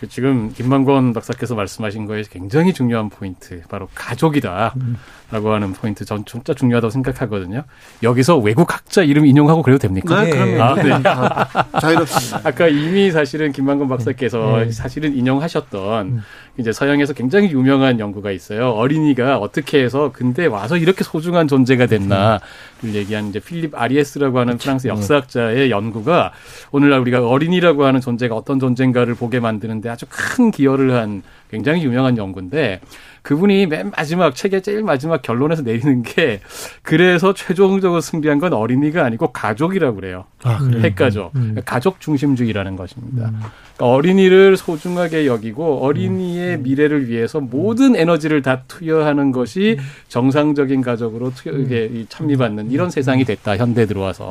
[0.00, 4.96] 그 지금 김만권 박사께서 말씀하신 거에 굉장히 중요한 포인트 바로 가족이다라고 음.
[5.32, 7.64] 하는 포인트 전 진짜 중요하다고 생각하거든요.
[8.04, 10.22] 여기서 외국 학자 이름 인용하고 그래도 됩니까?
[10.22, 10.62] 네, 그럼요.
[10.62, 10.92] 아, 네.
[11.04, 12.42] 아, 자유롭습니다.
[12.48, 14.70] 아까 이미 사실은 김만권 박사께서 네.
[14.70, 16.20] 사실은 인용하셨던 음.
[16.58, 18.70] 이제 서양에서 굉장히 유명한 연구가 있어요.
[18.70, 22.40] 어린이가 어떻게 해서 근데 와서 이렇게 소중한 존재가 됐나를
[22.84, 24.64] 얘기한 이제 필립 아리에스라고 하는 그렇죠.
[24.64, 26.32] 프랑스 역사학자의 연구가
[26.72, 32.18] 오늘날 우리가 어린이라고 하는 존재가 어떤 존재인가를 보게 만드는데 아주 큰 기여를 한 굉장히 유명한
[32.18, 32.80] 연구인데
[33.22, 36.40] 그분이 맨 마지막 책의 제일 마지막 결론에서 내리는 게
[36.82, 40.24] 그래서 최종적으로 승리한 건 어린이가 아니고 가족이라고 그래요.
[40.42, 41.34] 아, 핵가족.
[41.36, 41.54] 음.
[41.56, 41.62] 음.
[41.64, 43.28] 가족 중심주의라는 것입니다.
[43.28, 43.40] 음.
[43.76, 46.62] 그러니까 어린이를 소중하게 여기고 어린이의 음.
[46.62, 49.84] 미래를 위해서 모든 에너지를 다 투여하는 것이 음.
[50.08, 52.06] 정상적인 가족으로 투여, 음.
[52.08, 53.56] 참미받는 이런 세상이 됐다.
[53.56, 54.30] 현대 들어와서.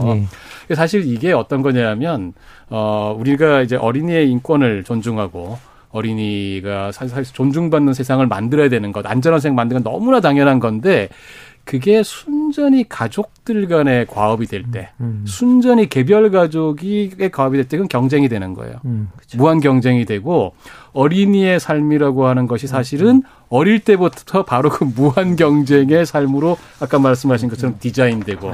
[0.70, 0.76] 네.
[0.76, 2.34] 사실 이게 어떤 거냐면
[2.70, 5.58] 어 우리가 이제 어린이의 인권을 존중하고
[5.98, 11.10] 어린이가 사실 존중받는 세상을 만들어야 되는 것, 안전한 세상 만드는 건 너무나 당연한 건데
[11.64, 15.24] 그게 순전히 가족들 간의 과업이 될 때, 음, 음.
[15.28, 18.78] 순전히 개별 가족이 과업이 될 때 그건 경쟁이 되는 거예요.
[18.86, 20.54] 음, 무한 경쟁이 되고
[20.94, 27.50] 어린이의 삶이라고 하는 것이 사실은 음, 어릴 때부터 바로 그 무한 경쟁의 삶으로 아까 말씀하신
[27.50, 27.80] 것처럼 음.
[27.82, 28.54] 디자인되고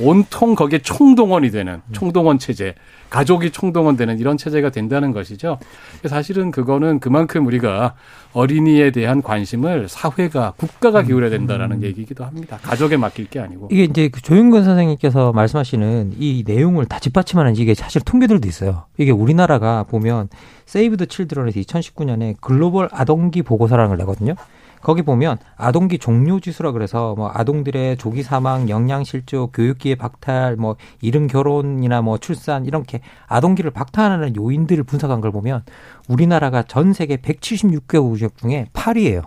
[0.00, 2.74] 온통 거기에 총동원이 되는 총동원 체제,
[3.10, 5.58] 가족이 총동원되는 이런 체제가 된다는 것이죠.
[6.06, 7.94] 사실은 그거는 그만큼 우리가
[8.32, 11.82] 어린이에 대한 관심을 사회가 국가가 기울여야 된다라는 음.
[11.82, 12.58] 얘기이기도 합니다.
[12.62, 17.74] 가족에 맡길 게 아니고 이게 이제 그 조윤근 선생님께서 말씀하시는 이 내용을 다 뒷받침하는 이게
[17.74, 18.84] 사실 통계들도 있어요.
[18.98, 20.28] 이게 우리나라가 보면
[20.66, 24.34] 세이브 드 칠드런에서 2019년에 글로벌 아동기 보고서라는 걸 내거든요.
[24.82, 30.76] 거기 보면 아동기 종료 지수라 그래서 뭐 아동들의 조기 사망, 영양 실조, 교육기의 박탈, 뭐
[31.00, 35.62] 이른 결혼이나 뭐 출산 이렇게 아동기를 박탈하는 요인들을 분석한 걸 보면
[36.08, 39.22] 우리나라가 전 세계 176개국 중에 8위예요.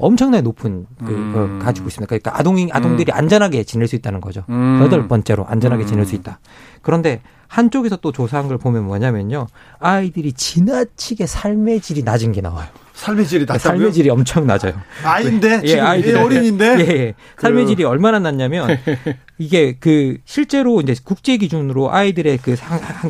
[0.00, 1.58] 엄청나게 높은 그 음.
[1.62, 2.08] 가지고 있습니다.
[2.08, 3.16] 그러니까 아동이 아동들이 음.
[3.16, 4.44] 안전하게 지낼 수 있다는 거죠.
[4.48, 4.80] 음.
[4.82, 6.20] 여덟 번째로 안전하게 지낼 수 음.
[6.20, 6.40] 있다.
[6.82, 9.48] 그런데 한쪽에서 또 조사한 걸 보면 뭐냐면요.
[9.80, 12.68] 아이들이 지나치게 삶의 질이 낮은 게 나와요.
[12.94, 13.58] 삶의 질이 낮다고요?
[13.58, 14.74] 삶의 질이 엄청 낮아요.
[15.02, 16.16] 아인데 예, 아이들.
[16.16, 17.14] 어린인데 예, 예.
[17.38, 17.68] 삶의 그...
[17.70, 18.78] 질이 얼마나 낮냐면
[19.38, 22.54] 이게 그 실제로 이제 국제 기준으로 아이들의 그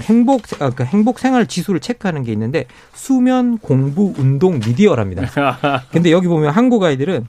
[0.08, 5.84] 행복 아, 그 행복 생활 지수를 체크하는 게 있는데 수면, 공부, 운동, 미디어랍니다.
[5.92, 7.26] 근데 여기 보면 한국 아이들은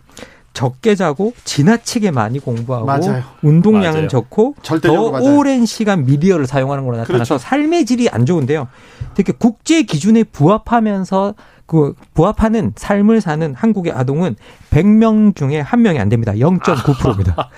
[0.54, 3.24] 적게 자고 지나치게 많이 공부하고 맞아요.
[3.42, 4.08] 운동량은 맞아요.
[4.08, 5.38] 적고 더 맞아요.
[5.38, 7.38] 오랜 시간 미디어를 사용하는 걸로 나타나서 그렇죠.
[7.38, 8.68] 삶의 질이 안 좋은데요.
[9.14, 11.36] 되게 국제 기준에 부합하면서
[11.66, 14.36] 그 부합하는 삶을 사는 한국의 아동은
[14.72, 16.34] 100명 중에 한 명이 안 됩니다.
[16.34, 17.50] 0.9%입니다.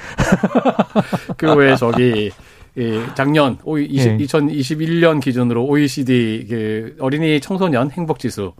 [1.36, 2.32] 그 외에 저기
[2.76, 4.18] 이 작년 20, 네.
[4.18, 8.54] 2021년 기준으로 OECD 그 어린이 청소년 행복 지수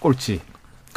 [0.00, 0.40] 꼴찌.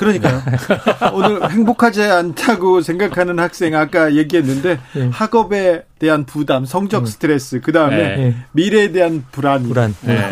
[0.02, 0.42] 그러니까요.
[1.14, 5.10] 오늘 행복하지 않다고 생각하는 학생 아까 얘기했는데 네.
[5.12, 7.06] 학업에 대한 부담, 성적 음.
[7.06, 8.36] 스트레스, 그 다음에 네.
[8.54, 9.64] 미래에 대한 불안.
[9.64, 9.96] 불안.
[10.02, 10.28] 네.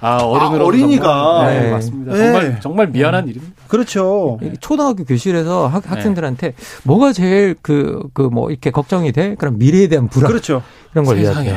[0.00, 1.60] 아, 어른으로 아, 어린이가 네.
[1.60, 1.70] 네.
[1.70, 2.16] 맞습니다.
[2.16, 2.58] 정말 네.
[2.60, 3.28] 정말 미안한 음.
[3.28, 3.54] 일입니다.
[3.68, 4.38] 그렇죠.
[4.60, 6.54] 초등학교 교실에서 학, 학생들한테 네.
[6.84, 9.34] 뭐가 제일 그 그 뭐 이렇게 걱정이 돼?
[9.36, 10.28] 그럼 미래에 대한 불안.
[10.30, 10.62] 그렇죠.
[10.92, 11.56] 이런 걸 이야기해요.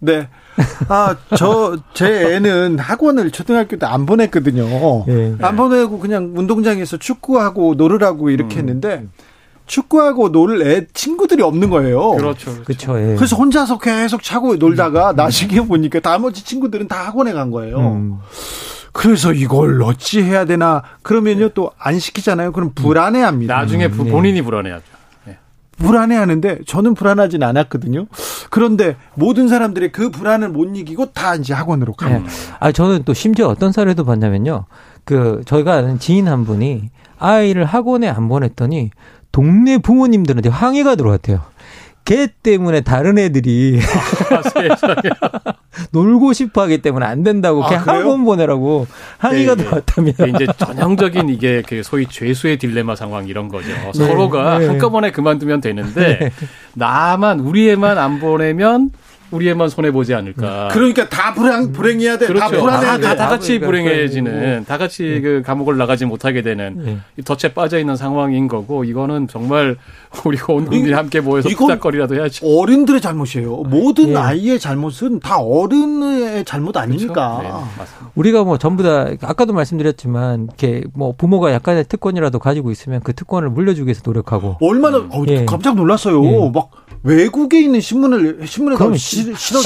[0.00, 0.28] 네.
[0.88, 5.04] 아, 저, 제 애는 학원을 초등학교 때 안 보냈거든요.
[5.06, 5.34] 네.
[5.40, 8.58] 안 보내고 그냥 운동장에서 축구하고 놀으라고 이렇게 음.
[8.60, 9.06] 했는데,
[9.66, 12.12] 축구하고 놀 애 친구들이 없는 거예요.
[12.12, 12.62] 그렇죠.
[12.64, 12.98] 그렇죠.
[12.98, 13.14] 예.
[13.16, 15.16] 그래서 혼자서 계속 차고 놀다가 음.
[15.16, 17.78] 나중에 보니까 나머지 친구들은 다 학원에 간 거예요.
[17.78, 18.18] 음.
[18.92, 22.52] 그래서 이걸 어찌 해야 되나 그러면요 또 안 시키잖아요.
[22.52, 23.54] 그럼 불안해합니다.
[23.54, 24.10] 나중에 부, 네.
[24.10, 24.84] 본인이 불안해하죠.
[25.78, 25.86] 네.
[25.86, 28.06] 불안해하는데 저는 불안하진 않았거든요.
[28.50, 32.18] 그런데 모든 사람들이 그 불안을 못 이기고 다 이제 학원으로 가요.
[32.20, 32.24] 네.
[32.60, 34.64] 아 저는 또 심지어 어떤 사례도 봤냐면요.
[35.04, 38.90] 그 저희가 아는 지인 한 분이 아이를 학원에 안 보냈더니
[39.32, 41.40] 동네 부모님들한테 항의가 들어왔대요.
[42.08, 43.78] 걔 때문에 다른 애들이
[44.32, 45.52] 아,
[45.92, 48.86] 놀고 싶어 하기 때문에 안 된다고 아, 걔 학원 보내라고
[49.18, 53.68] 항의가 네, 들어왔다면 이제 전형적인 이게 그 소위 죄수의 딜레마 상황 이런 거죠.
[53.68, 54.68] 네, 서로가 네.
[54.68, 56.30] 한꺼번에 그만두면 되는데 네.
[56.72, 58.90] 나만 우리 애만 안 보내면
[59.30, 60.68] 우리 애만 손해 보지 않을까.
[60.72, 62.26] 그러니까 다 불행 불행해야 돼.
[62.26, 62.40] 그렇죠.
[62.40, 63.02] 다 불안해야 돼.
[63.02, 65.20] 다, 다 같이 불행해지는, 다 같이 네.
[65.20, 67.22] 그 감옥을 나가지 못하게 되는 네.
[67.24, 69.76] 덫에 빠져 있는 상황인 거고 이거는 정말
[70.24, 72.40] 우리가 온 국민이 함께 모여서 투닥거리라도 해야지.
[72.44, 73.64] 어른들의 잘못이에요.
[73.64, 74.16] 모든 네.
[74.16, 76.80] 아이의 잘못은 다 어른의 잘못 그렇죠.
[76.80, 77.38] 아닙니까?
[77.38, 77.66] 그렇죠?
[77.80, 83.12] 네, 우리가 뭐 전부 다 아까도 말씀드렸지만 이렇게 뭐 부모가 약간의 특권이라도 가지고 있으면 그
[83.12, 85.44] 특권을 물려주기 위해서 노력하고 얼마나 어, 예.
[85.44, 86.24] 깜짝 놀랐어요.
[86.24, 86.50] 예.
[86.52, 86.70] 막
[87.02, 89.60] 외국에 있는 신문을 신문에 그럼 시, 실어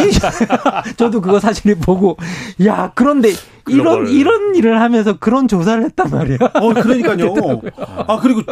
[0.97, 2.17] 저도 그거 사실 보고
[2.65, 3.33] 야 그런데
[3.69, 6.39] 이런 이런 일을 하면서 그런 조사를 했단 말이야.
[6.55, 7.61] 어 그러니까요.
[8.07, 8.43] 아 그리고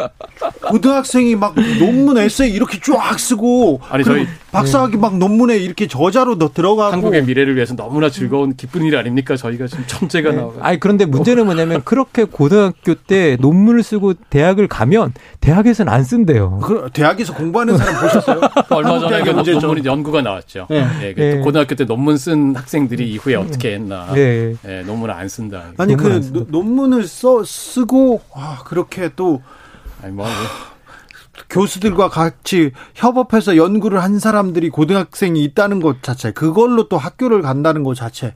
[0.61, 6.49] 고등학생이 막 논문 에세이 이렇게 쫙 쓰고 아니 저희 박사학위 막 논문에 이렇게 저자로 너
[6.53, 9.35] 들어가고 한국의 미래를 위해서 너무나 즐거운 기쁜 일 아닙니까?
[9.35, 10.37] 저희가 지금 천재가 네.
[10.37, 10.51] 나와.
[10.59, 16.59] 아니 그런데 문제는 뭐냐면 그렇게 고등학교 때 논문을 쓰고 대학을 가면 대학에서는 안 쓴대요.
[16.61, 18.41] 그 대학에서 공부하는 사람 보셨어요?
[18.69, 20.67] 얼마 전에 그 논문이 연구가 나왔죠.
[20.69, 20.85] 네.
[20.99, 21.13] 네.
[21.15, 21.37] 네.
[21.39, 24.11] 고등학교 때 논문 쓴 학생들이 이후에 어떻게 했나.
[24.13, 24.55] 네.
[24.63, 24.83] 네.
[25.01, 25.63] 논문을 안 쓴다.
[25.77, 26.45] 아니 그 쓴다.
[26.49, 29.41] 논문을 써 쓰고 아 그렇게 또
[30.01, 30.27] 아니 뭐
[31.49, 37.95] 교수들과 같이 협업해서 연구를 한 사람들이 고등학생이 있다는 것 자체, 그걸로 또 학교를 간다는 것
[37.95, 38.35] 자체,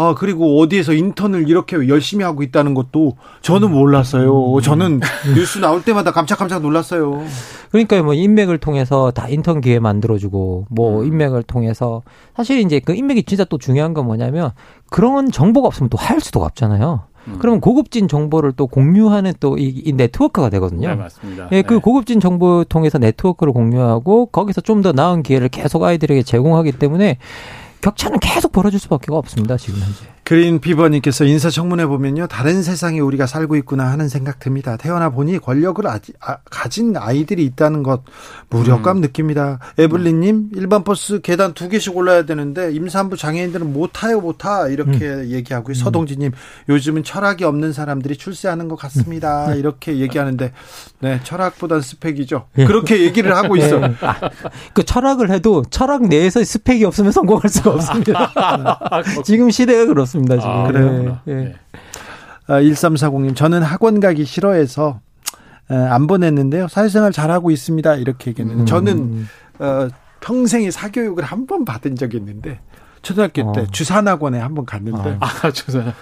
[0.00, 4.54] 아, 그리고 어디에서 인턴을 이렇게 열심히 하고 있다는 것도 저는 몰랐어요.
[4.54, 4.60] 음.
[4.60, 5.00] 저는
[5.34, 7.20] 뉴스 나올 때마다 깜짝깜짝 놀랐어요.
[7.72, 11.06] 그러니까 뭐 인맥을 통해서 다 인턴 기회 만들어주고 뭐 음.
[11.08, 12.02] 인맥을 통해서
[12.36, 14.52] 사실 이제 그 인맥이 진짜 또 중요한 건 뭐냐면
[14.88, 17.00] 그런 정보가 없으면 또 할 수도 없잖아요.
[17.26, 17.36] 음.
[17.40, 20.90] 그러면 고급진 정보를 또 공유하는 또이 네트워크가 되거든요.
[20.90, 21.48] 네, 맞습니다.
[21.50, 21.80] 예, 그 네.
[21.80, 27.18] 고급진 정보 통해서 네트워크를 공유하고 거기서 좀 더 나은 기회를 계속 아이들에게 제공하기 때문에
[27.80, 29.56] 격차는 계속 벌어질 수밖에 없습니다.
[29.56, 30.17] 지금 현재.
[30.28, 34.76] 그린 비버님께서 인사청문회 보면요 다른 세상에 우리가 살고 있구나 하는 생각 듭니다.
[34.76, 38.02] 태어나 보니 권력을 아, 아, 가진 아이들이 있다는 것
[38.50, 39.00] 무력감 음.
[39.00, 39.58] 느낍니다.
[39.78, 45.06] 에블린님 일반 버스 계단 두 개씩 올라야 되는데 임산부 장애인들은 못 타요 못 타 이렇게
[45.08, 45.30] 음.
[45.30, 45.72] 얘기하고요.
[45.72, 45.74] 음.
[45.74, 46.32] 서동진님
[46.68, 49.54] 요즘은 철학이 없는 사람들이 출세하는 것 같습니다.
[49.54, 49.58] 음.
[49.58, 50.52] 이렇게 얘기하는데
[51.00, 52.48] 네 철학보단 스펙이죠.
[52.58, 52.66] 예.
[52.66, 53.80] 그렇게 얘기를 하고 있어.
[53.80, 53.94] 예.
[54.02, 54.20] 아,
[54.74, 58.30] 그 철학을 해도 철학 내에서 스펙이 없으면 성공할 수가 없습니다.
[59.24, 60.17] 지금 시대가 그렇습니다.
[60.26, 60.50] 같습니다, 지금.
[60.50, 61.20] 아, 그래요?
[61.24, 61.34] 네.
[61.34, 61.54] 네.
[62.46, 65.00] 아, 1340님, 저는 학원 가기 싫어해서
[65.68, 66.68] 안 보냈는데요.
[66.68, 67.96] 사회생활 잘하고 있습니다.
[67.96, 68.62] 이렇게 얘기했는데.
[68.62, 68.66] 음.
[68.66, 69.26] 저는,
[69.58, 69.88] 어,
[70.20, 72.60] 평생에 사교육을 한 번 받은 적이 있는데,
[73.02, 73.52] 초등학교 어.
[73.52, 75.18] 때 주산학원에 한 번 갔는데.
[75.20, 75.92] 아, 아 주산.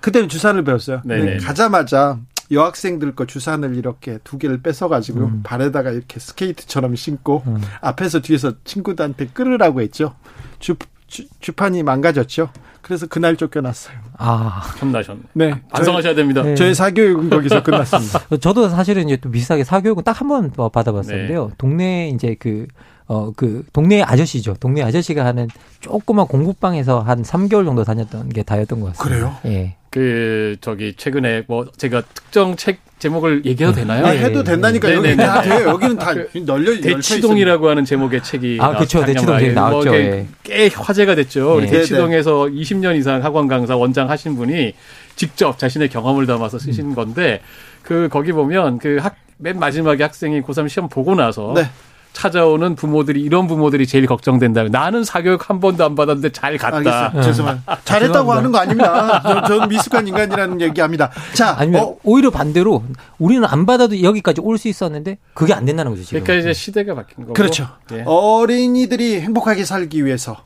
[0.00, 1.00] 그때는 주산을 배웠어요.
[1.04, 2.18] 네 가자마자
[2.52, 5.40] 여학생들 거 주산을 이렇게 두 개를 뺏어가지고 음.
[5.42, 7.60] 발에다가 이렇게 스케이트처럼 신고 음.
[7.80, 10.14] 앞에서 뒤에서 친구들한테 끌으라고 했죠.
[10.60, 10.76] 주,
[11.16, 12.50] 주, 주판이 망가졌죠.
[12.82, 13.96] 그래서 그날 쫓겨났어요.
[14.18, 15.20] 아, 혼나셨네.
[15.32, 15.62] 네.
[15.70, 16.42] 반성하셔야 됩니다.
[16.42, 16.54] 네.
[16.54, 18.20] 저의 사교육은 거기서 끝났습니다.
[18.40, 21.48] 저도 사실은 이제 또 비슷하게 사교육은 딱 한 번 받아봤었는데요.
[21.48, 21.54] 네.
[21.58, 22.66] 동네 이제 그,
[23.06, 24.54] 어, 그, 동네 아저씨죠.
[24.60, 25.48] 동네 아저씨가 하는
[25.80, 29.04] 조그만 공부방에서 한 3개월 정도 다녔던 게 다였던 것 같습니다.
[29.04, 29.36] 그래요?
[29.46, 29.76] 예.
[29.96, 33.80] 그, 저기, 최근에 뭐, 제가 특정 책 제목을 얘기해도 네.
[33.82, 34.06] 되나요?
[34.06, 35.68] 네, 해도 된다니까 네, 여기 다 돼요.
[35.68, 39.90] 여기는 다그 널려 대치동이라고 하는 제목의 책이 아 그렇죠 대치동 책 나왔죠.
[39.90, 40.26] 뭐 예.
[40.42, 41.56] 꽤 화제가 됐죠.
[41.56, 44.72] 우리 대치동에서 20년 이상 학원 강사 원장 하신 분이
[45.14, 46.94] 직접 자신의 경험을 담아서 쓰신 음.
[46.94, 47.40] 건데
[47.82, 51.68] 그 거기 보면 그 학 맨 마지막에 학생이 고3 시험 보고 나서 네.
[52.16, 54.64] 찾아오는 부모들이 이런 부모들이 제일 걱정된다.
[54.64, 56.76] 나는 사교육 한 번도 안 받았는데 잘 갔다.
[57.08, 57.22] 알겠어요.
[57.22, 57.78] 죄송합니다.
[57.84, 59.20] 잘했다고 하는 거 아닙니다.
[59.22, 61.10] 저, 저는 미숙한 인간이라는 얘기합니다.
[61.34, 61.96] 자, 아니면 어.
[62.04, 62.82] 오히려 반대로
[63.18, 66.04] 우리는 안 받아도 여기까지 올 수 있었는데 그게 안 된다는 거죠.
[66.04, 66.24] 지금.
[66.24, 67.34] 그러니까 이제 시대가 바뀐 거고.
[67.34, 67.68] 그렇죠.
[67.92, 68.02] 예.
[68.06, 70.38] 어린이들이 행복하게 살기 위해서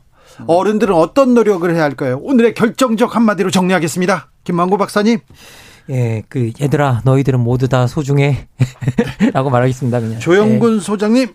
[0.47, 2.19] 어른들은 어떤 노력을 해야 할까요?
[2.21, 4.29] 오늘의 결정적 한마디로 정리하겠습니다.
[4.43, 5.19] 김만고 박사님.
[5.89, 8.47] 예, 그 얘들아 너희들은 모두 다 소중해
[9.33, 9.99] 라고 말하겠습니다.
[9.99, 10.19] 그냥.
[10.19, 10.79] 조영군 예.
[10.79, 11.27] 소장님.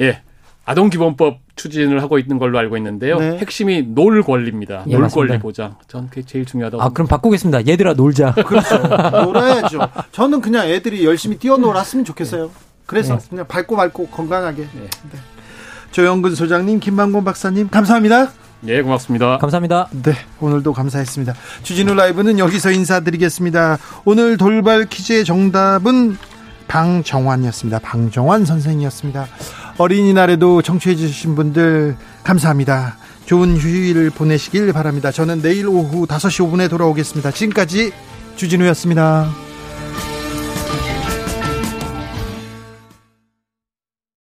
[0.00, 0.22] 예.
[0.64, 3.18] 아동기본법 추진을 하고 있는 걸로 알고 있는데요.
[3.18, 3.38] 네.
[3.38, 4.84] 핵심이 놀 권리입니다.
[4.88, 5.32] 예, 놀 맞습니다.
[5.34, 5.76] 권리 보장.
[5.86, 6.82] 전 그게 제일 중요하다고.
[6.82, 7.66] 아, 그럼 바꾸겠습니다.
[7.68, 8.34] 얘들아 놀자.
[8.46, 8.76] 그렇죠.
[8.78, 9.78] 놀아야죠.
[10.10, 12.50] 저는 그냥 애들이 열심히 뛰어놀았으면 좋겠어요.
[12.84, 13.26] 그래서 네.
[13.30, 14.62] 그냥 밝고 맑고 건강하게.
[14.62, 14.80] 네.
[15.12, 15.18] 네.
[15.92, 18.32] 조영근 소장님, 김만곤 박사님, 감사합니다.
[18.64, 19.38] 예, 고맙습니다.
[19.38, 19.88] 감사합니다.
[20.02, 21.34] 네, 오늘도 감사했습니다.
[21.62, 23.78] 주진우 라이브는 여기서 인사드리겠습니다.
[24.04, 26.16] 오늘 돌발 퀴즈의 정답은
[26.68, 27.78] 방정환이었습니다.
[27.80, 29.26] 방정환 선생이었습니다.
[29.78, 32.96] 어린이날에도 청취해 주신 분들 감사합니다.
[33.26, 35.10] 좋은 휴일 보내시길 바랍니다.
[35.10, 37.30] 저는 내일 오후 5시 5분에 돌아오겠습니다.
[37.32, 37.92] 지금까지
[38.36, 39.45] 주진우였습니다.